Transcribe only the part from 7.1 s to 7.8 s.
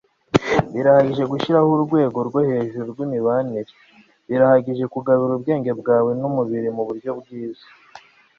bwiza